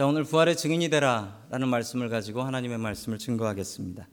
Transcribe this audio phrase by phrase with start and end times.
[0.00, 4.08] 자, 오늘 부활의 증인이 되라 라는 말씀을 가지고 하나님의 말씀을 증거하겠습니다.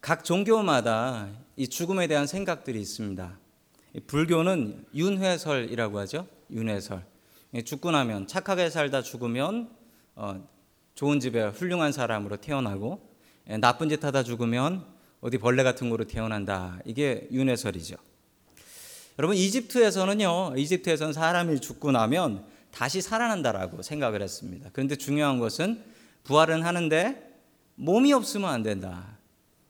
[0.00, 3.38] 각 종교마다 이 죽음에 대한 생각들이 있습니다.
[4.08, 6.26] 불교는 윤회설이라고 하죠.
[6.50, 7.04] 윤회설.
[7.64, 9.70] 죽고 나면 착하게 살다 죽으면
[10.16, 10.44] 어,
[10.96, 13.00] 좋은 집에 훌륭한 사람으로 태어나고
[13.60, 14.84] 나쁜 짓 하다 죽으면
[15.20, 16.80] 어디 벌레 같은 거로 태어난다.
[16.84, 17.94] 이게 윤회설이죠.
[19.20, 20.54] 여러분 이집트에서는요.
[20.56, 24.70] 이집트에서는 사람이 죽고 나면 다시 살아난다라고 생각을 했습니다.
[24.72, 25.82] 그런데 중요한 것은
[26.24, 27.32] 부활은 하는데
[27.76, 29.18] 몸이 없으면 안 된다.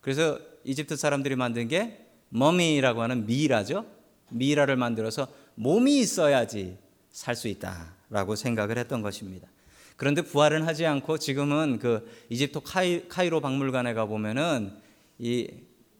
[0.00, 3.86] 그래서 이집트 사람들이 만든 게 머미라고 하는 미라죠.
[4.30, 6.78] 미라를 만들어서 몸이 있어야지
[7.10, 9.48] 살 수 있다라고 생각을 했던 것입니다.
[9.96, 14.72] 그런데 부활은 하지 않고 지금은 그 이집트 카이, 카이로 박물관에 가 보면은
[15.18, 15.50] 이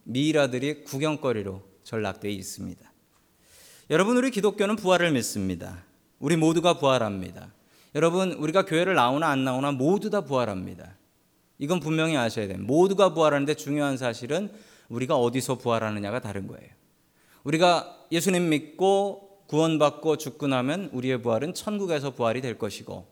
[0.05, 2.93] 미이라들이 구경거리로 전락되어 있습니다.
[3.91, 5.83] 여러분 우리 기독교는 부활을 믿습니다.
[6.19, 7.53] 우리 모두가 부활합니다.
[7.95, 10.97] 여러분 우리가 교회를 나오나 안 나오나 모두 다 부활합니다.
[11.59, 12.59] 이건 분명히 아셔야 돼요.
[12.61, 14.51] 모두가 부활하는데 중요한 사실은
[14.89, 16.69] 우리가 어디서 부활하느냐가 다른 거예요.
[17.45, 23.07] 우리가 예수님 믿고 구원받고 죽고 나면 우리의 부활은 천국에서 부활이 될 것이고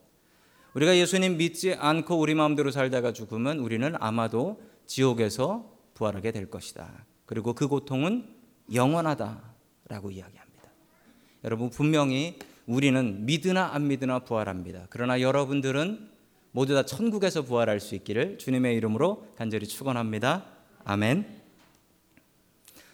[0.75, 7.07] 우리가 예수님 믿지 않고 우리 마음대로 살다가 죽으면 우리는 아마도 지옥에서 부활하게 될 것이다.
[7.25, 8.29] 그리고 그 고통은
[8.73, 10.71] 영원하다라고 이야기합니다.
[11.45, 14.87] 여러분 분명히 우리는 믿으나 안 믿으나 부활합니다.
[14.91, 16.11] 그러나 여러분들은
[16.51, 20.45] 모두 다 천국에서 부활할 수 있기를 주님의 이름으로 간절히 축원합니다.
[20.85, 21.37] 아멘.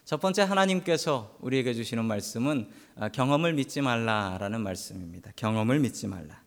[0.04, 5.30] 첫 번째 하나님께서 우리에게 주시는 말씀은 아, 경험을 믿지 말라라는 말씀입니다.
[5.36, 6.42] 경험을 믿지 말라.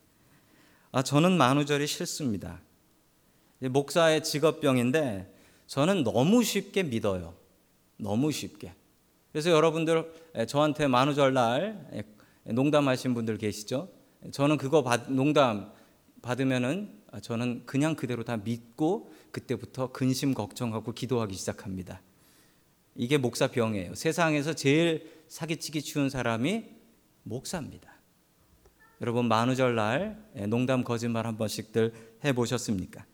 [0.92, 2.60] 아, 저는 만우절이 싫습니다.
[3.60, 5.34] 목사의 직업병인데
[5.66, 7.34] 저는 너무 쉽게 믿어요.
[7.96, 8.74] 너무 쉽게.
[9.32, 10.12] 그래서 여러분들
[10.46, 11.88] 저한테 만우절날
[12.46, 13.88] 농담하신 분들 계시죠?
[14.30, 15.72] 저는 그거 받, 농담
[16.22, 22.02] 받으면은 저는 그냥 그대로 다 믿고 그때부터 근심 걱정하고 기도하기 시작합니다.
[22.94, 23.94] 이게 목사 병이에요.
[23.94, 26.64] 세상에서 제일 사기치기 쉬운 사람이
[27.22, 27.92] 목사입니다.
[29.00, 31.92] 여러분 만우절 날 농담 거짓말 한 번씩들
[32.24, 33.04] 해 보셨습니까?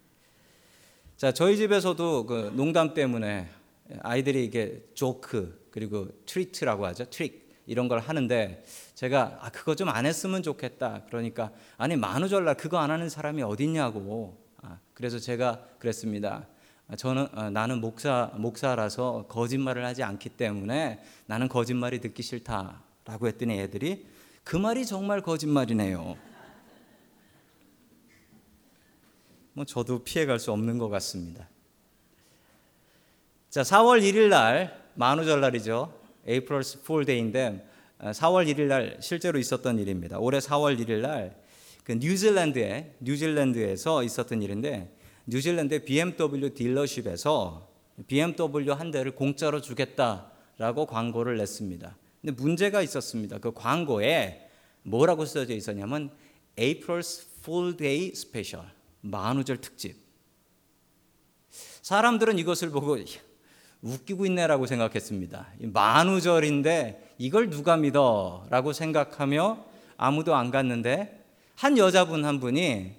[1.17, 3.49] 자 저희 집에서도 그 농담 때문에
[4.01, 7.07] 아이들이 이게 조크 그리고 treat라고 하죠.
[7.11, 8.65] 트릭 이런 걸 하는데
[8.95, 11.03] 제가 아 그거 좀 안 했으면 좋겠다.
[11.07, 14.39] 그러니까 아니 만우절날 그거 안 하는 사람이 어딨냐고.
[14.63, 16.47] 아, 그래서 제가 그랬습니다.
[16.89, 23.59] 아, 저는 아, 나는 목사 목사라서 거짓말을 하지 않기 때문에 나는 거짓말이 듣기 싫다라고 했더니
[23.59, 24.07] 애들이
[24.45, 26.17] 그 말이 정말 거짓말이네요.
[29.55, 31.49] 뭐 저도 피해갈 수 없는 것 같습니다.
[33.51, 36.02] 자, 4월 1일 날 만우절날이죠.
[36.27, 37.67] April's Fool Day인데
[38.01, 40.19] 4월 1일 날 실제로 있었던 일입니다.
[40.19, 41.43] 올해 4월 1일 날
[41.85, 44.97] 그 뉴질랜드에 뉴질랜드에서 있었던 일인데
[45.27, 47.69] 뉴질랜드 BMW dealership에서
[48.07, 51.97] BMW 한 대를 공짜로 주겠다라고 광고를 냈습니다.
[52.21, 53.39] 근데 문제가 있었습니다.
[53.39, 54.49] 그 광고에
[54.85, 56.11] 뭐라고 써져 있었냐면
[56.57, 58.69] April's Full Day Special
[59.01, 59.97] 만우절 특집.
[61.83, 62.97] 사람들은 이것을 보고
[63.83, 65.47] 웃기고 있네라고 생각했습니다.
[65.61, 68.47] 만우절인데 이걸 누가 믿어?
[68.51, 69.65] 라고 생각하며
[69.97, 71.21] 아무도 안 갔는데
[71.57, 72.93] 한 여자분 한 분이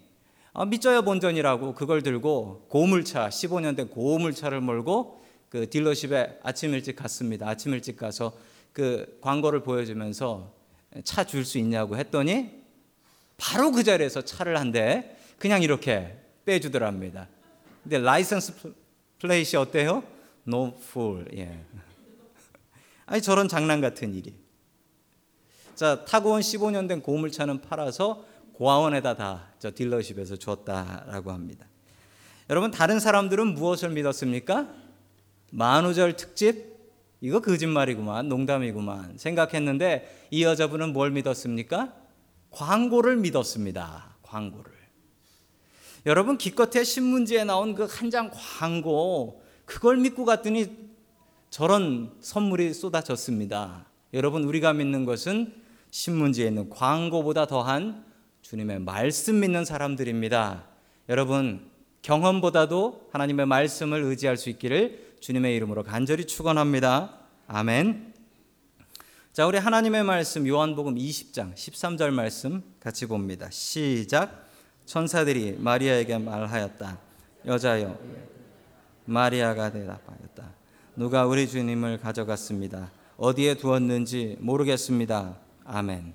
[0.53, 7.47] 아, 믿져야 본전이라고 그걸 들고 고물차 15년 된 고물차를 몰고 그 딜러십에 아침 일찍 갔습니다.
[7.47, 8.33] 아침 일찍 가서
[8.71, 10.51] 그 광고를 보여주면서
[11.03, 12.51] 차 줄 수 있냐고 했더니
[13.37, 17.27] 바로 그 자리에서 차를 한 대 그냥 이렇게 빼주더랍니다.
[17.83, 18.53] 근데 라이선스
[19.19, 20.03] 플레이시 어때요?
[20.47, 21.25] No fool.
[21.35, 21.63] 예.
[23.05, 24.33] 아니 저런 장난 같은 일이.
[25.75, 31.65] 자 타고 온 15년 된 고물차는 팔아서 고아원에다 다 저 딜러십에서 줬다라고 합니다.
[32.49, 34.67] 여러분 다른 사람들은 무엇을 믿었습니까?
[35.51, 36.73] 만우절 특집
[37.21, 41.93] 이거 거짓말이구만 농담이구만 생각했는데 이 여자분은 뭘 믿었습니까?
[42.51, 44.17] 광고를 믿었습니다.
[44.23, 44.71] 광고를.
[46.05, 50.75] 여러분 기껏해 신문지에 나온 그 한 장 광고 그걸 믿고 갔더니
[51.49, 53.85] 저런 선물이 쏟아졌습니다.
[54.13, 55.53] 여러분 우리가 믿는 것은
[55.91, 58.05] 신문지에 있는 광고보다 더한
[58.41, 60.65] 주님의 말씀 믿는 사람들입니다.
[61.09, 61.69] 여러분
[62.01, 67.17] 경험보다도 하나님의 말씀을 의지할 수 있기를 주님의 이름으로 간절히 축원합니다.
[67.47, 68.13] 아멘.
[69.31, 73.49] 자, 우리 하나님의 말씀 요한복음 20장 13절 말씀 같이 봅니다.
[73.49, 74.47] 시작.
[74.85, 76.99] 천사들이 마리아에게 말하였다.
[77.45, 77.97] 여자여
[79.05, 80.53] 마리아가 대답하였다.
[80.95, 82.91] 누가 우리 주님을 가져갔습니다.
[83.17, 85.37] 어디에 두었는지 모르겠습니다.
[85.65, 86.13] 아멘.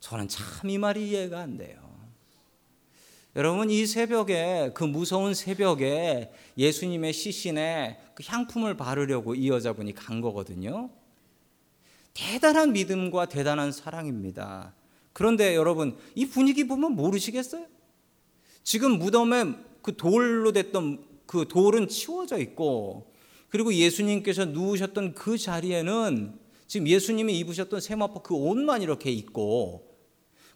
[0.00, 1.80] 저는 참 이 말이 이해가 안 돼요.
[3.34, 10.90] 여러분 이 새벽에 그 무서운 새벽에 예수님의 시신에 그 향품을 바르려고 이 여자분이 간 거거든요.
[12.12, 14.74] 대단한 믿음과 대단한 사랑입니다.
[15.14, 17.66] 그런데 여러분 이 분위기 보면 모르시겠어요?
[18.64, 23.10] 지금 무덤에 그 돌로 됐던 그 돌은 치워져 있고
[23.48, 29.96] 그리고 예수님께서 누우셨던 그 자리에는 지금 예수님이 입으셨던 세마포 그 옷만 이렇게 있고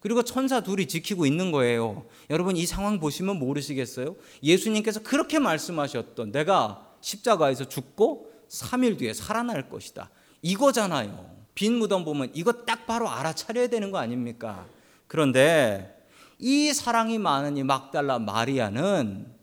[0.00, 2.04] 그리고 천사 둘이 지키고 있는 거예요.
[2.28, 4.16] 여러분 이 상황 보시면 모르시겠어요?
[4.42, 10.10] 예수님께서 그렇게 말씀하셨던 내가 십자가에서 죽고 3일 뒤에 살아날 것이다.
[10.42, 11.36] 이거잖아요.
[11.54, 14.66] 빈 무덤 보면 이거 딱 바로 알아차려야 되는 거 아닙니까?
[15.06, 16.06] 그런데
[16.38, 19.35] 이 사랑이 이 막달라 마리아는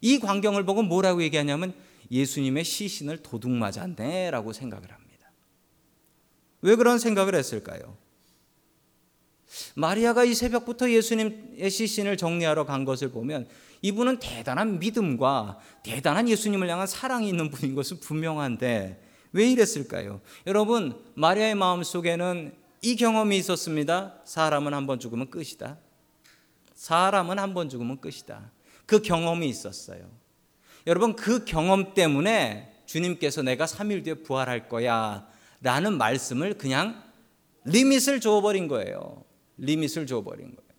[0.00, 1.74] 이 광경을 보고 뭐라고 얘기하냐면
[2.10, 5.30] 예수님의 시신을 도둑 맞았네라고 생각을 합니다.
[6.62, 7.96] 왜 그런 생각을 했을까요?
[9.74, 13.48] 마리아가 이 새벽부터 예수님의 시신을 정리하러 간 것을 보면
[13.82, 19.02] 이분은 대단한 믿음과 대단한 예수님을 향한 사랑이 있는 분인 것은 분명한데
[19.32, 20.20] 왜 이랬을까요?
[20.46, 22.52] 여러분, 마리아의 마음 속에는
[22.82, 24.14] 이 경험이 있었습니다.
[24.24, 25.78] 사람은 한 번 죽으면 끝이다.
[26.74, 28.50] 사람은 한 번 죽으면 끝이다.
[28.90, 30.00] 그 경험이 있었어요.
[30.88, 35.28] 여러분, 그 경험 때문에 주님께서 내가 3일 뒤에 부활할 거야
[35.60, 37.00] 라는 말씀을 그냥
[37.66, 39.22] limit을 줘버린 거예요.
[39.58, 40.70] limit을 줘버린 거예요.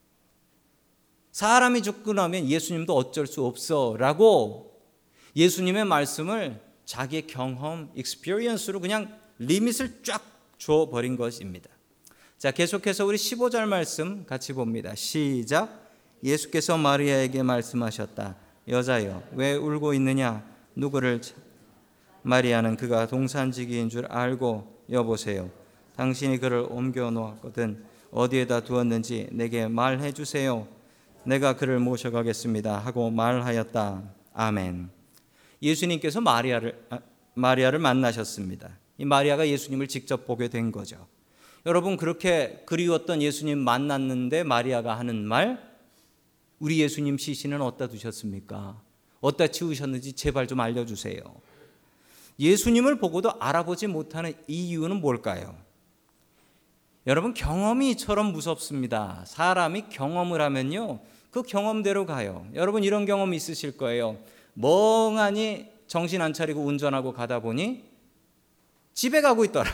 [1.32, 4.78] 사람이 죽고 나면 예수님도 어쩔 수 없어 라고
[5.38, 10.22] 예수님의 말씀을 자기의 경험, experience로 그냥 limit을 쫙
[10.58, 11.70] 줘버린 것입니다.
[12.38, 14.96] 자, 계속해서 우리 15절 말씀 같이 봅니다.
[14.96, 15.81] 시작.
[16.24, 18.36] 예수께서 마리아에게 말씀하셨다.
[18.68, 20.44] 여자여, 왜 울고 있느냐?
[20.76, 21.22] 누구를
[22.24, 25.50] 마리아는 그가 동산지기인 줄 알고 여보세요.
[25.96, 27.84] 당신이 그를 옮겨 놓았거든.
[28.12, 30.68] 어디에다 두었는지 내게 말해 주세요.
[31.24, 32.78] 내가 그를 모셔가겠습니다.
[32.78, 34.04] 하고 말하였다.
[34.34, 34.90] 아멘.
[35.62, 37.00] 예수님께서 마리아를 아,
[37.36, 38.78] 마리아를 만나셨습니다.
[38.98, 41.08] 이 마리아가 예수님을 직접 보게 된 거죠.
[41.66, 45.71] 여러분 그렇게 그리웠던 예수님 만났는데 마리아가 하는 말
[46.62, 48.80] 우리 예수님 시신은 어디다 두셨습니까?
[49.20, 51.20] 어디다 치우셨는지 제발 좀 알려 주세요.
[52.40, 55.58] 예수님을 보고도 알아보지 못하는 이유는 뭘까요?
[57.08, 59.24] 여러분 경험이 이처럼 무섭습니다.
[59.26, 61.00] 사람이 경험을 하면요.
[61.32, 62.48] 그 경험대로 가요.
[62.54, 64.20] 여러분 이런 경험 있으실 거예요.
[64.54, 67.86] 멍하니 정신 안 차리고 운전하고 가다 보니
[68.94, 69.72] 집에 가고 있더라.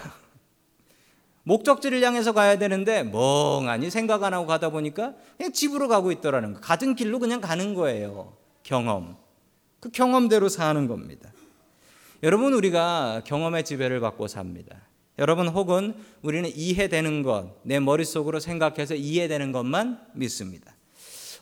[1.47, 6.59] 목적지를 향해서 가야 되는데 멍하니 생각 안 하고 가다 보니까 그냥 집으로 가고 있더라는 거.
[6.59, 8.35] 가던 길로 그냥 가는 거예요.
[8.63, 9.15] 경험.
[9.79, 11.31] 그 경험대로 사는 겁니다.
[12.21, 14.75] 여러분 우리가 경험의 지배를 받고 삽니다.
[15.19, 20.75] 여러분 혹은 우리는 이해되는 것, 내 머릿속으로 생각해서 이해되는 것만 믿습니다.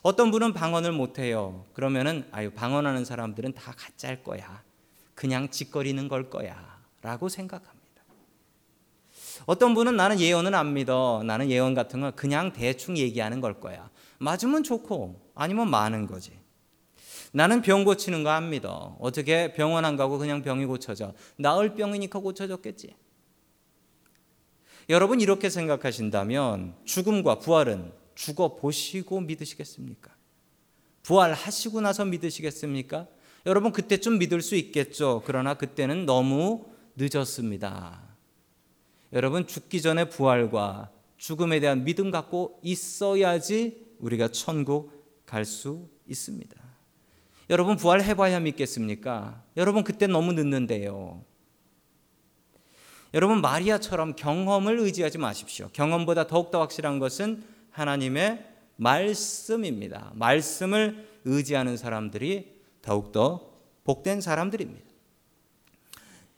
[0.04, 1.66] 어떤 분은 방언을 못 해요.
[1.74, 4.62] 그러면은 아유 방언하는 사람들은 다 가짜일 거야.
[5.16, 7.75] 그냥 짓거리는 걸 거야라고 생각합니다.
[9.46, 11.24] 어떤 분은 나는 예언은 안 믿어.
[11.26, 13.90] 나는 예언 같은 건 그냥 대충 얘기하는 걸 거야.
[14.20, 16.32] 맞으면 좋고 아니면 많은 거지.
[17.34, 18.96] 나는 병 고치는 거 안 믿어.
[19.00, 21.14] 어떻게 병원 안 가고 그냥 병이 고쳐져.
[21.38, 22.96] 나을 병이니까 고쳐졌겠지.
[24.90, 30.12] 여러분 이렇게 생각하신다면 죽음과 부활은 죽어 보시고 믿으시겠습니까?
[31.04, 33.08] 부활하시고 나서 믿으시겠습니까?
[33.46, 35.22] 여러분 그때쯤 믿을 수 있겠죠.
[35.26, 36.66] 그러나 그때는 너무
[36.96, 38.05] 늦었습니다.
[39.16, 46.56] 여러분 죽기 전에 부활과 죽음에 대한 믿음 갖고 있어야지 우리가 천국 갈 수 있습니다.
[47.50, 49.44] 여러분 부활해 봐야 믿겠습니까?
[49.58, 51.24] 여러분 그때 너무 늦는데요.
[53.14, 55.70] 여러분 마리아처럼 경험을 의지하지 마십시오.
[55.72, 58.46] 경험보다 더욱더 확실한 것은 하나님의
[58.76, 60.12] 말씀입니다.
[60.16, 63.54] 말씀을 의지하는 사람들이 더욱더
[63.86, 64.95] 복된 사람들입니다.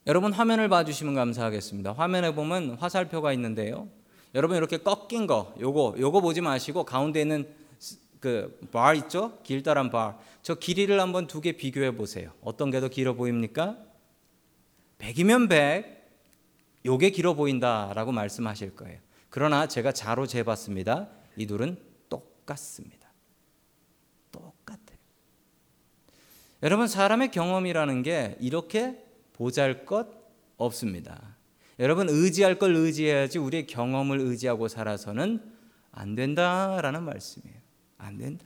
[0.08, 1.92] 여러분 화면을 봐주시면 감사하겠습니다.
[1.92, 3.90] 화면에 보면 화살표가 있는데요.
[4.36, 7.48] 여러분 이렇게 꺾인 거, 요거 요거 보지 마시고 가운데 있는
[8.22, 9.38] 그 bar 있죠?
[9.44, 10.14] 길다란 bar.
[10.42, 12.32] 저 길이를 한번 두 개 비교해 보세요.
[12.42, 13.78] 어떤 게 더 길어 보입니까?
[15.00, 16.10] 100이면 100,
[16.86, 19.00] 요게 길어 보인다라고 말씀하실 거예요.
[19.30, 21.10] 그러나 제가 자로 재봤습니다.
[21.36, 23.10] 이 둘은 똑같습니다.
[24.32, 24.98] 똑같아요.
[26.64, 29.04] 여러분 사람의 경험이라는 게 이렇게
[29.38, 30.08] 보잘 것
[30.58, 31.38] 없습니다.
[31.80, 35.42] 여러분 의지할 걸 의지해야지 우리의 경험을 의지하고 살아서는
[35.92, 37.58] 안 된다라는 말씀이에요.
[37.98, 38.46] 안 된다.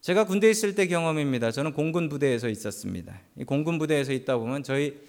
[0.00, 1.50] 제가 군대 있을 때 경험입니다.
[1.50, 3.20] 저는 공군 부대에서 있었습니다.
[3.46, 5.00] 공군 부대에서 있다 보면 저희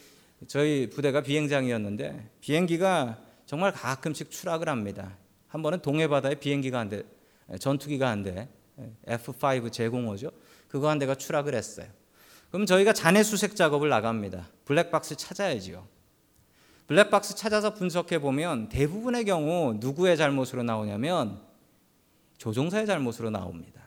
[0.45, 5.17] 저희 부대가 비행장이었는데 비행기가 정말 가끔씩 추락을 합니다.
[5.47, 7.03] 한 번은 동해 바다에 비행기가 안, 돼,
[7.59, 8.47] 전투기가 한 대,
[9.07, 10.31] F5 제공호죠.
[10.67, 11.87] 그거 한 대가 추락을 했어요.
[12.51, 14.47] 그럼 저희가 잔해 수색 작업을 나갑니다.
[14.65, 15.85] 블랙박스 찾아야지요.
[16.87, 21.41] 블랙박스 찾아서 분석해 보면 대부분의 경우 누구의 잘못으로 나오냐면
[22.37, 23.81] 조종사의 잘못으로 나옵니다.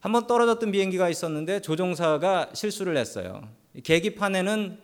[0.00, 3.48] 한번 떨어졌던 비행기가 있었는데 조종사가 실수를 했어요.
[3.84, 4.80] 계기판에는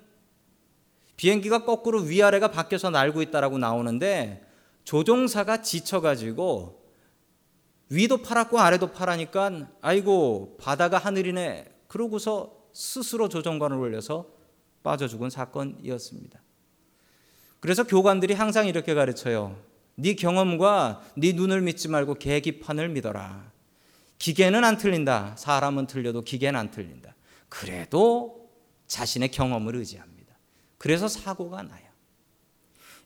[1.17, 4.47] 비행기가 거꾸로 위아래가 바뀌어서 날고 있다라고 나오는데
[4.85, 6.81] 조종사가 지쳐가지고
[7.91, 14.27] 위도 파랗고 아래도 파라니까 아이고 바다가 하늘이네 그러고서 스스로 조종관을 올려서
[14.83, 16.41] 빠져 죽은 사건이었습니다.
[17.61, 19.59] 그래서 교관들이 항상 이렇게 가르쳐요.
[19.97, 23.51] 네 경험과 네 눈을 믿지 말고 계기판을 믿어라.
[24.19, 25.35] 기계는 안 틀린다.
[25.37, 27.15] 사람은 틀려도 기계는 안 틀린다.
[27.49, 28.49] 그래도
[28.87, 30.37] 자신의 경험을 의지합니다.
[30.77, 31.89] 그래서 사고가 나요.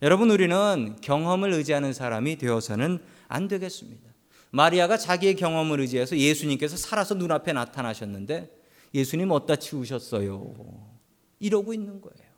[0.03, 4.11] 여러분 우리는 경험을 의지하는 사람이 되어서는 안 되겠습니다.
[4.51, 8.62] 마리아가 자기의 경험을 의지해서 예수님께서 살아서 눈앞에 나타나셨는데
[8.95, 10.55] 예수님 어디다 치우셨어요?
[11.39, 12.33] 이러고 있는 거예요.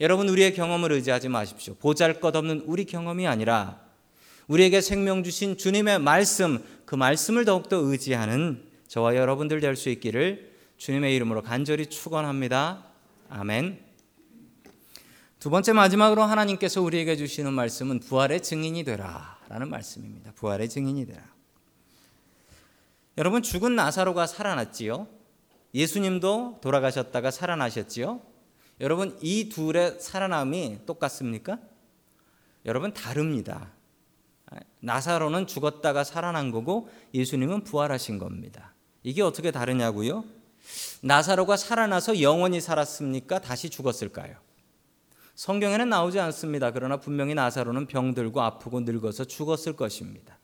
[0.00, 1.74] 여러분 우리의 경험을 의지하지 마십시오.
[1.74, 3.80] 보잘것없는 우리 경험이 아니라
[4.48, 11.14] 우리에게 생명 주신 주님의 말씀 그 말씀을 더욱더 의지하는 저와 여러분들 될 수 있기를 주님의
[11.16, 12.84] 이름으로 간절히 축원합니다.
[13.28, 13.82] 아멘.
[15.38, 20.32] 두 번째 마지막으로 하나님께서 우리에게 주시는 말씀은 부활의 증인이 되라라는 말씀입니다.
[20.32, 21.22] 부활의 증인이 되라.
[23.16, 25.06] 여러분 죽은 나사로가 살아났지요.
[25.74, 28.20] 예수님도 돌아가셨다가 살아나셨지요.
[28.80, 31.58] 여러분 이 둘의 살아남이 똑같습니까?
[32.64, 33.72] 여러분 다릅니다.
[34.80, 38.74] 나사로는 죽었다가 살아난 거고 예수님은 부활하신 겁니다.
[39.02, 40.24] 이게 어떻게 다르냐고요?
[41.02, 43.40] 나사로가 살아나서 영원히 살았습니까?
[43.40, 44.36] 다시 죽었을까요?
[45.34, 46.70] 성경에는 나오지 않습니다.
[46.70, 50.38] 그러나 분명히 나사로는 병들고 아프고 늙어서 죽었을 것입니다.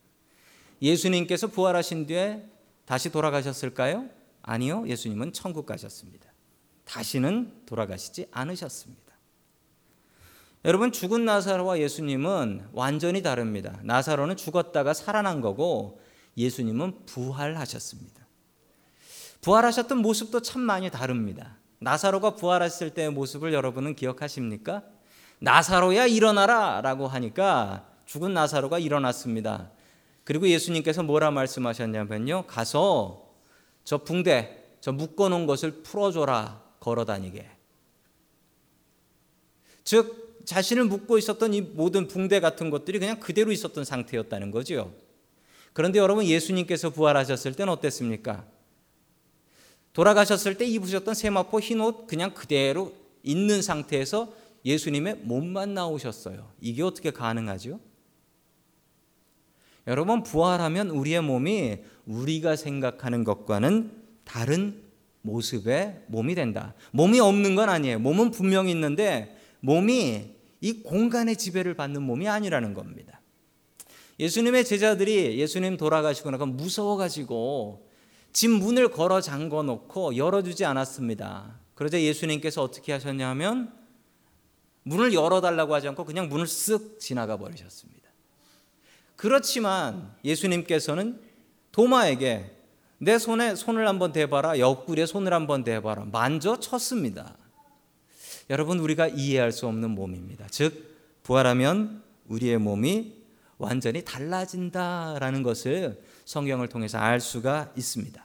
[0.82, 2.44] 예수님께서 부활하신 뒤에
[2.84, 4.08] 다시 돌아가셨을까요?
[4.42, 4.84] 아니요.
[4.86, 6.30] 예수님은 천국 가셨습니다.
[6.84, 9.10] 다시는 돌아가시지 않으셨습니다.
[10.64, 13.78] 여러분 죽은 나사로와 예수님은 완전히 다릅니다.
[13.82, 16.00] 나사로는 죽었다가 살아난 거고
[16.36, 18.26] 예수님은 부활하셨습니다.
[19.40, 21.56] 부활하셨던 모습도 참 많이 다릅니다.
[21.78, 24.82] 나사로가 부활했을 때의 모습을 여러분은 기억하십니까?
[25.38, 29.70] 나사로야 일어나라 라고 하니까 죽은 나사로가 일어났습니다.
[30.24, 32.46] 그리고 예수님께서 뭐라 말씀하셨냐면요.
[32.46, 33.29] 가서
[33.84, 37.48] 저 붕대, 저 묶어 놓은 것을 풀어줘라 걸어 다니게.
[39.84, 44.92] 즉 자신을 묶고 있었던 이 모든 붕대 같은 것들이 그냥 그대로 있었던 상태였다는 거죠.
[45.72, 48.44] 그런데 여러분 예수님께서 부활하셨을 때는 어땠습니까?
[49.92, 54.32] 돌아가셨을 때 입으셨던 세마포 흰 옷 그냥 그대로 있는 상태에서
[54.64, 56.52] 예수님의 몸만 나오셨어요.
[56.60, 57.80] 이게 어떻게 가능하죠?
[59.90, 63.90] 여러분 부활하면 우리의 몸이 우리가 생각하는 것과는
[64.22, 64.84] 다른
[65.22, 66.74] 모습의 몸이 된다.
[66.92, 67.98] 몸이 없는 건 아니에요.
[67.98, 70.30] 몸은 분명히 있는데 몸이
[70.60, 73.20] 이 공간의 지배를 받는 몸이 아니라는 겁니다.
[74.20, 77.88] 예수님의 제자들이 예수님 돌아가시고 나서 무서워가지고
[78.32, 81.58] 집 문을 걸어 잠궈 놓고 열어주지 않았습니다.
[81.74, 83.72] 그러자 예수님께서 어떻게 하셨냐면
[84.84, 87.99] 문을 열어달라고 하지 않고 그냥 문을 쓱 지나가 버리셨습니다.
[89.20, 91.20] 그렇지만 예수님께서는
[91.72, 92.56] 도마에게
[92.96, 97.36] 내 손에 손을 한번 대봐라, 옆구리에 손을 한번 대봐라, 만져 쳤습니다.
[98.48, 100.46] 여러분 우리가 이해할 수 없는 몸입니다.
[100.50, 103.12] 즉 부활하면 우리의 몸이
[103.58, 108.24] 완전히 달라진다라는 것을 성경을 통해서 알 수가 있습니다.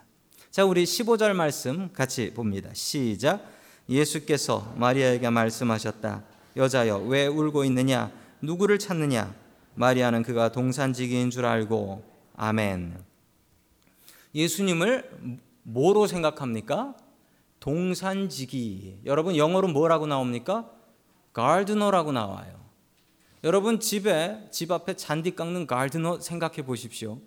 [0.49, 2.69] 자, 우리 15절 말씀 같이 봅니다.
[2.71, 3.45] 시작.
[3.89, 6.23] 예수께서 마리아에게 말씀하셨다.
[6.55, 8.13] 여자여, 왜 울고 있느냐?
[8.39, 9.43] 누구를 찾느냐?
[9.75, 12.03] 마리아는 그가 동산지기인 줄 알고
[12.35, 13.03] 아멘.
[14.33, 16.95] 예수님을 뭐로 생각합니까?
[17.59, 19.01] 동산지기.
[19.05, 20.69] 여러분 영어로 뭐라고 나옵니까?
[21.33, 22.63] 가드너라고 나와요.
[23.43, 27.19] 여러분 집에 집 앞에 잔디 깎는 가드너 생각해 보십시오.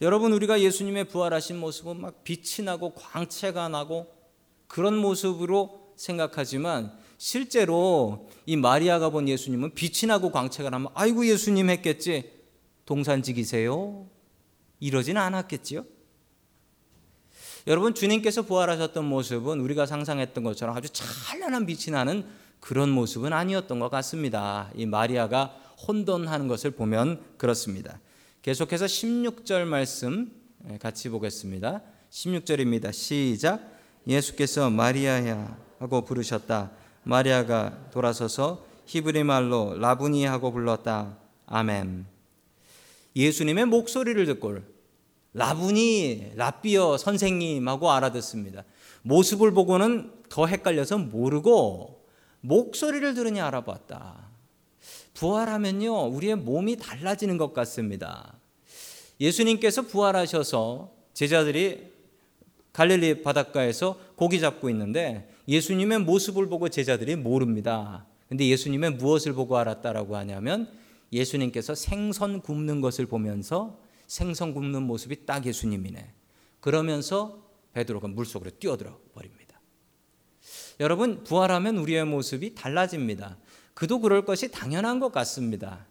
[0.00, 4.12] 여러분 우리가 예수님의 부활하신 모습은 막 빛이 나고 광채가 나고
[4.68, 12.30] 그런 모습으로 생각하지만 실제로 이 마리아가 본 예수님은 빛이 나고 광채가 나면 아이고 예수님 했겠지
[12.84, 14.06] 동산지기세요
[14.80, 15.84] 이러지는 않았겠지요.
[17.66, 22.24] 여러분 주님께서 부활하셨던 모습은 우리가 상상했던 것처럼 아주 찬란한 빛이 나는
[22.60, 24.70] 그런 모습은 아니었던 것 같습니다.
[24.76, 25.56] 이 마리아가
[25.88, 27.98] 혼돈하는 것을 보면 그렇습니다.
[28.42, 30.30] 계속해서 16절 말씀
[30.70, 31.82] 예, 같이 보겠습니다.
[32.10, 32.92] 16절입니다.
[32.92, 33.60] 시작.
[34.06, 36.70] 예수께서 마리아야 하고 부르셨다.
[37.06, 41.16] 마리아가 돌아서서 히브리 말로 라부니 하고 불렀다.
[41.46, 42.04] 아멘.
[43.14, 44.56] 예수님의 목소리를 듣고
[45.32, 48.64] 라분이 라비어 선생님하고 알아듣습니다.
[49.02, 52.04] 모습을 보고는 더 헷갈려서 모르고
[52.40, 54.28] 목소리를 들으니 알아봤다.
[55.14, 58.34] 부활하면요, 우리의 몸이 달라지는 것 같습니다.
[59.20, 61.92] 예수님께서 부활하셔서 제자들이
[62.72, 68.06] 갈릴리 바닷가에서 고기 잡고 있는데 예수님의 모습을 보고 제자들이 모릅니다.
[68.28, 70.68] 근데 예수님의 무엇을 보고 알았다라고 하냐면
[71.12, 76.12] 예수님께서 생선 굽는 것을 보면서 생선 굽는 모습이 딱 예수님이네.
[76.60, 79.60] 그러면서 베드로가 물속으로 뛰어들어 버립니다.
[80.80, 83.36] 여러분 부활하면 우리의 모습이 달라집니다.
[83.74, 85.86] 그도 그럴 것이 당연한 것 같습니다.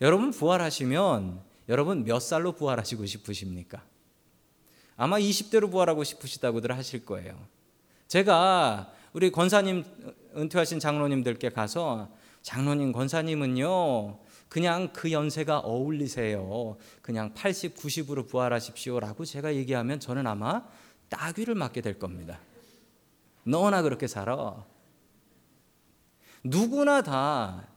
[0.00, 3.84] 여러분 부활하시면 여러분 몇 살로 부활하시고 싶으십니까?
[4.96, 7.38] 아마 20대로 부활하고 싶으시다고들 하실 거예요.
[8.06, 9.84] 제가 우리 권사님
[10.36, 12.08] 은퇴하신 장로님들께 가서
[12.42, 16.76] 장로님 권사님은요 그냥 그 연세가 어울리세요.
[17.02, 20.64] 그냥 80, 90으로 부활하십시오라고 제가 얘기하면 저는 아마
[21.08, 22.40] 따귀를 맞게 될 겁니다.
[23.44, 24.64] 너나 그렇게 살아.
[26.42, 27.68] 누구나 다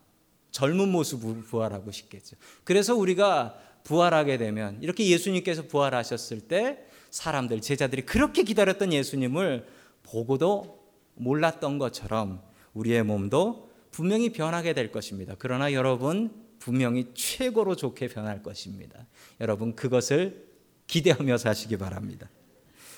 [0.49, 2.37] 젊은 모습으로 부활하고 싶겠죠.
[2.63, 9.67] 그래서 우리가 부활하게 되면 이렇게 예수님께서 부활하셨을 때 사람들 제자들이 그렇게 기다렸던 예수님을
[10.01, 10.82] 보고도
[11.15, 12.41] 몰랐던 것처럼
[12.73, 15.35] 우리의 몸도 분명히 변하게 될 것입니다.
[15.37, 19.05] 그러나 여러분 분명히 최고로 좋게 변할 것입니다.
[19.39, 20.47] 여러분 그것을
[20.87, 22.29] 기대하며 사시기 바랍니다.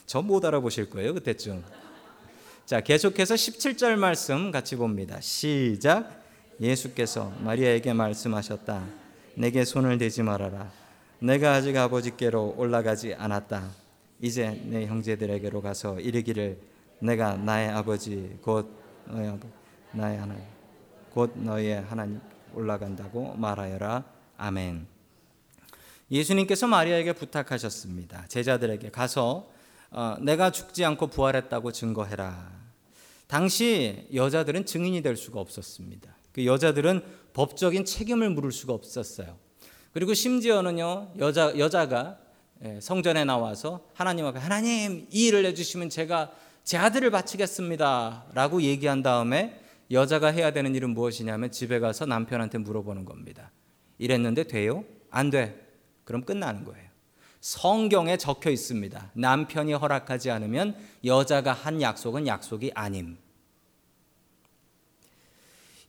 [0.05, 1.63] 저 못 알아보실 거예요 그때쯤.
[2.65, 5.19] 자 계속해서 17절 말씀 같이 봅니다.
[5.21, 6.23] 시작.
[6.61, 8.87] 예수께서 마리아에게 말씀하셨다.
[9.35, 10.71] 내게 손을 대지 말아라.
[11.19, 13.69] 내가 아직 아버지께로 올라가지 않았다.
[14.21, 16.57] 이제 내 형제들에게로 가서 이르기를
[16.99, 18.69] 내가 나의 아버지 곧
[19.05, 19.47] 너의 아버
[19.91, 20.43] 나의 하나님
[21.13, 22.21] 곧 너의 하나님
[22.53, 24.03] 올라간다고 말하여라.
[24.37, 24.87] 아멘.
[26.11, 28.25] 예수님께서 마리아에게 부탁하셨습니다.
[28.27, 29.49] 제자들에게 가서
[29.91, 32.51] 어, 내가 죽지 않고 부활했다고 증거해라.
[33.27, 36.15] 당시 여자들은 증인이 될 수가 없었습니다.
[36.31, 37.01] 그 여자들은
[37.33, 39.37] 법적인 책임을 물을 수가 없었어요.
[39.93, 42.19] 그리고 심지어는요 여자 여자가
[42.63, 46.31] 예, 성전에 나와서 하나님 앞에 하나님 이 일을 해주시면 제가
[46.65, 53.05] 제 아들을 바치겠습니다 라고 얘기한 다음에 여자가 해야 되는 일은 무엇이냐면 집에 가서 남편한테 물어보는
[53.05, 53.51] 겁니다.
[53.99, 54.83] 이랬는데 돼요?
[55.11, 55.63] 안 돼.
[56.05, 56.83] 그럼 끝나는 거예요.
[57.39, 59.11] 성경에 적혀 있습니다.
[59.13, 60.75] 남편이 허락하지 않으면
[61.05, 63.19] 여자가 한 약속은 약속이 아님.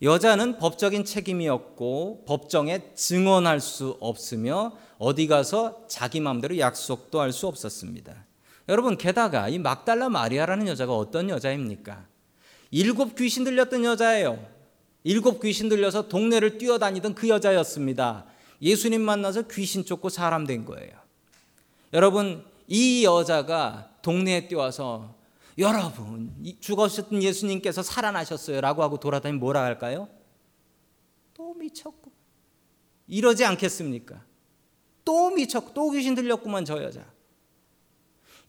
[0.03, 7.47] 여자는 법적인 책임이 없고 법정에 증언할 수 없으며 어디 가서 자기 마음대로 약속도 할 수
[7.47, 8.27] 없었습니다.
[8.69, 12.07] 여러분 게다가 이 막달라 마리아라는 여자가 어떤 여자입니까?
[12.71, 14.45] 일곱 귀신 들렸던 여자예요.
[15.05, 18.27] 일곱 귀신 들려서 동네를 뛰어다니던 그 여자였습니다.
[18.61, 20.93] 예수님 만나서 귀신 쫓고 사람 된 거예요.
[21.93, 25.15] 여러분 이 여자가 동네에 뛰어와서
[25.59, 30.09] 여러분 죽으셨던 예수님께서 살아나셨어요라고 하고 돌아다니면 뭐라 할까요?
[31.35, 32.11] 또 미쳤고
[33.07, 34.23] 이러지 않겠습니까?
[35.05, 37.05] 또 미쳤고 또 귀신 들렸구만 저 여자.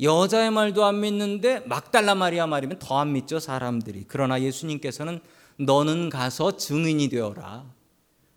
[0.01, 4.05] 여자의 말도 안 믿는데 막달라 마리아 말이면 더 안 믿죠 사람들이.
[4.07, 5.19] 그러나 예수님께서는
[5.57, 7.65] 너는 가서 증인이 되어라.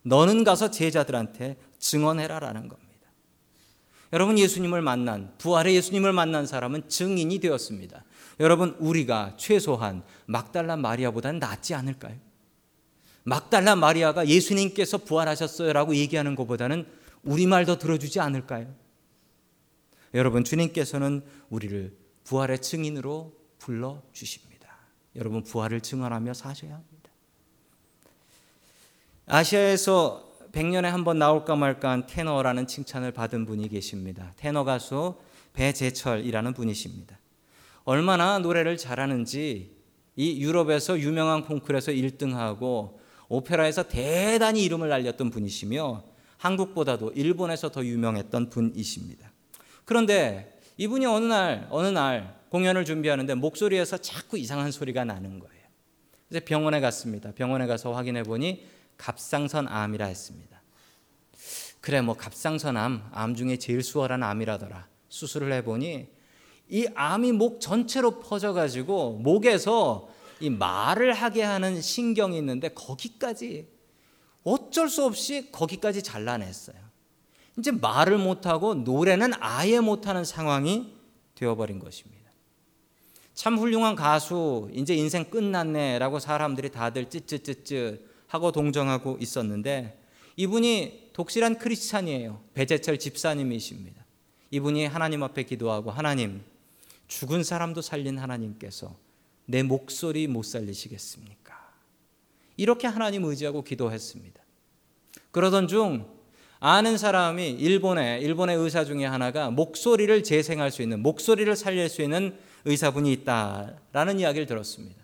[0.03, 2.91] 너는 가서 제자들한테 증언해라라는 겁니다.
[4.13, 8.05] 여러분 예수님을 만난 부활의 예수님을 만난 사람은 증인이 되었습니다.
[8.41, 12.17] 여러분 우리가 최소한 막달라 마리아보다는 낫지 않을까요?
[13.23, 16.87] 막달라 마리아가 예수님께서 부활하셨어요라고 얘기하는 것보다는
[17.23, 18.75] 우리 말 더 들어주지 않을까요?
[20.15, 24.77] 여러분 주님께서는 우리를 부활의 증인으로 불러 주십니다.
[25.17, 27.11] 여러분 부활을 증언하며 사셔야 합니다.
[29.27, 34.33] 아시아에서 100년에 한 번 나올까 말까 한 테너라는 칭찬을 받은 분이 계십니다.
[34.37, 35.15] 테너 가수
[35.53, 37.19] 배재철이라는 분이십니다.
[37.85, 39.77] 얼마나 노래를 잘하는지
[40.17, 46.03] 이 유럽에서 유명한 콩쿠르에서 1등하고 오페라에서 대단히 이름을 날렸던 분이시며
[46.37, 49.30] 한국보다도 일본에서 더 유명했던 분이십니다.
[49.85, 55.65] 그런데 이분이 어느 날 어느 날 공연을 준비하는데 목소리에서 자꾸 이상한 소리가 나는 거예요.
[56.29, 57.33] 그래서 병원에 갔습니다.
[57.33, 58.67] 병원에 가서 확인해 보니
[58.97, 60.63] 갑상선 암이라 했습니다.
[61.81, 64.89] 그래 뭐 갑상선 암, 암 중에 제일 수월한 암이라더라.
[65.09, 66.09] 수술을 해 보니
[66.69, 70.09] 이 암이 목 전체로 퍼져 가지고 목에서
[70.41, 73.69] 이 말을 하게 하는 신경이 있는데 거기까지
[74.43, 76.90] 어쩔 수 없이 거기까지 잘라냈어요.
[77.61, 80.95] 이제 말을 못하고 노래는 아예 못하는 상황이
[81.35, 82.31] 되어버린 것입니다.
[83.35, 90.03] 참 훌륭한 가수, 이제 인생 끝났네라고 사람들이 다들 찌찌찌찌 하고 동정하고 있었는데
[90.37, 92.43] 이분이 독실한 크리스찬이에요.
[92.55, 94.05] 배재철 집사님이십니다.
[94.51, 96.43] 이분이 하나님 앞에 기도하고 하나님
[97.09, 98.97] 죽은 사람도 살린 하나님께서
[99.47, 101.59] 내 목소리 못 살리시겠습니까?
[102.57, 104.41] 이렇게 하나님 의지하고 기도했습니다.
[105.31, 106.20] 그러던 중
[106.63, 112.37] 아는 사람이 일본에 일본의 의사 중에 하나가 목소리를 재생할 수 있는 목소리를 살릴 수 있는
[112.67, 115.03] 의사분이 있다라는 이야기를 들었습니다.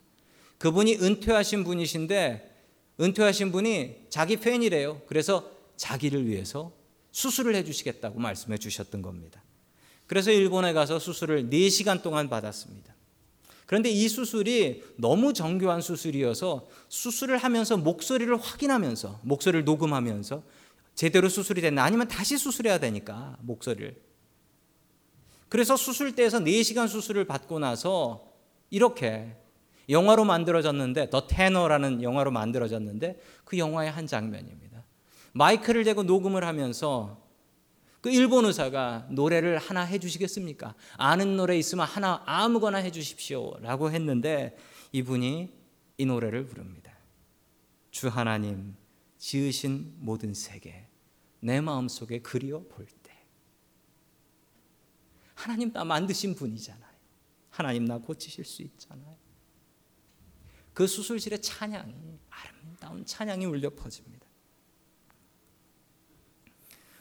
[0.59, 2.55] 그분이 은퇴하신 분이신데
[3.01, 5.01] 은퇴하신 분이 자기 팬이래요.
[5.07, 6.73] 그래서 자기를 위해서
[7.13, 9.43] 수술을 해 주시겠다고 말씀해 주셨던 겁니다.
[10.07, 12.95] 그래서 일본에 가서 수술을 4시간 동안 받았습니다.
[13.65, 20.43] 그런데 이 수술이 너무 정교한 수술이어서 수술을 하면서 목소리를 확인하면서 목소리를 녹음하면서
[20.97, 24.03] 제대로 수술이 됐나 아니면 다시 수술해야 되니까 목소리를
[25.49, 28.33] 그래서 수술대에서 4시간 수술을 받고 나서
[28.71, 29.37] 이렇게
[29.89, 34.83] 영화로 만들어졌는데 더 테너라는 영화로 만들어졌는데 그 영화의 한 장면입니다.
[35.33, 37.23] 마이크를 대고 녹음을 하면서
[38.01, 40.75] 그 일본 의사가 노래를 하나 해 주시겠습니까?
[40.97, 44.57] 아는 노래 있으면 하나 아무거나 해 주십시오라고 했는데
[44.93, 45.53] 이분이
[45.99, 46.93] 이 노래를 부릅니다.
[47.91, 48.75] 주 하나님
[49.19, 50.86] 지으신 모든 세계
[51.47, 53.13] 내 마음속에 그리워 볼 때.
[55.37, 56.91] 하나님 나 만드신 분이잖아요.
[57.51, 59.17] 하나님 나 고치실 수 있잖아요.
[60.75, 61.95] 그 수술실에 찬양이
[62.29, 64.27] 아름다운 찬양이 울려 퍼집니다.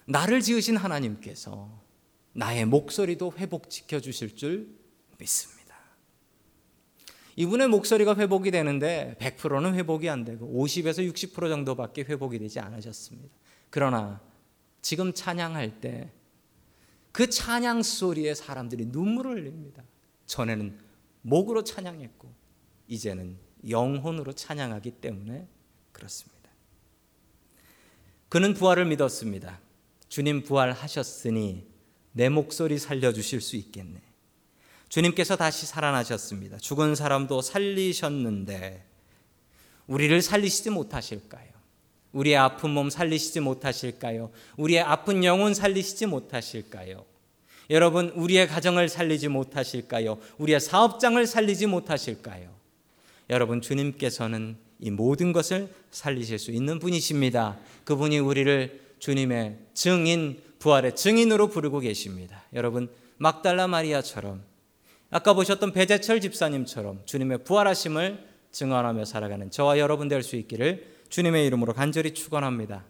[0.06, 1.82] 나를 지으신 하나님께서
[2.34, 4.78] 나의 목소리도 회복시켜 주실 줄
[5.18, 5.76] 믿습니다.
[7.36, 13.36] 이분의 목소리가 회복이 되는데 100%는 회복이 안 되고 50에서 60% 정도밖에 회복이 되지 않으셨습니다.
[13.72, 14.22] 그러나
[14.86, 16.12] 지금 찬양할 때
[17.16, 19.82] 그 찬양 소리에 사람들이 눈물을 흘립니다.
[20.26, 20.78] 전에는
[21.22, 22.30] 목으로 찬양했고
[22.90, 23.38] 이제는
[23.70, 25.48] 영혼으로 찬양하기 때문에
[25.94, 26.50] 그렇습니다.
[28.28, 29.62] 그는 부활을 믿었습니다.
[30.10, 31.66] 주님 부활하셨으니
[32.12, 34.02] 내 목소리 살려주실 수 있겠네.
[34.90, 36.58] 주님께서 다시 살아나셨습니다.
[36.58, 38.86] 죽은 사람도 살리셨는데
[39.88, 41.55] 우리를 살리시지 못하실까요?
[42.16, 44.32] 우리의 아픈 몸 살리시지 못하실까요?
[44.56, 47.06] 우리의 아픈 영혼 살리시지 못하실까요?
[47.70, 50.18] 여러분, 우리의 가정을 살리지 못하실까요?
[50.38, 52.50] 우리의 사업장을 살리지 못하실까요?
[53.30, 57.58] 여러분, 주님께서는 이 모든 것을 살리실 수 있는 분이십니다.
[57.84, 62.44] 그분이 우리를 주님의 증인, 부활의 증인으로 부르고 계십니다.
[62.54, 64.42] 여러분, 막달라 마리아처럼
[65.10, 71.74] 아까 보셨던 배재철 집사님처럼 주님의 부활하심을 증언하며 살아가는 저와 여러분 될 수 있기를 주님의 이름으로
[71.74, 72.86] 간절히 축원합니다.